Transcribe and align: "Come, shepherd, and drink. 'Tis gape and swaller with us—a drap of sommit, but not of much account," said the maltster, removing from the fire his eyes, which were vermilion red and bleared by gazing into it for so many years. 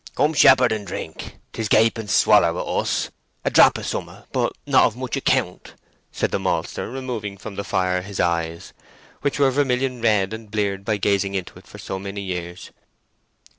"Come, 0.15 0.33
shepherd, 0.33 0.71
and 0.71 0.87
drink. 0.87 1.37
'Tis 1.53 1.69
gape 1.69 1.99
and 1.99 2.09
swaller 2.09 2.51
with 2.53 2.67
us—a 2.67 3.51
drap 3.51 3.77
of 3.77 3.85
sommit, 3.85 4.25
but 4.31 4.51
not 4.65 4.85
of 4.85 4.97
much 4.97 5.15
account," 5.15 5.75
said 6.11 6.31
the 6.31 6.39
maltster, 6.39 6.89
removing 6.89 7.37
from 7.37 7.53
the 7.53 7.63
fire 7.63 8.01
his 8.01 8.19
eyes, 8.19 8.73
which 9.21 9.37
were 9.37 9.51
vermilion 9.51 10.01
red 10.01 10.33
and 10.33 10.49
bleared 10.49 10.83
by 10.85 10.97
gazing 10.97 11.35
into 11.35 11.55
it 11.59 11.67
for 11.67 11.77
so 11.77 11.99
many 11.99 12.21
years. 12.21 12.71